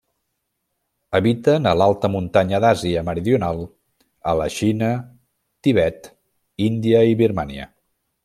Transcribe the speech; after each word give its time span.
Habiten 1.17 1.67
a 1.71 1.73
l'alta 1.81 2.09
muntanya 2.13 2.61
d'Àsia 2.63 3.03
meridional, 3.09 3.61
a 4.33 4.35
la 4.41 4.49
Xina, 4.55 4.89
Tibet, 5.67 6.11
Índia 6.71 7.05
i 7.13 7.21
Birmània. 7.23 7.69